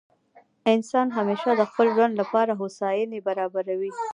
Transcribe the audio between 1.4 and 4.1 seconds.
د خپل ژوند له پاره هوسایني برابروي.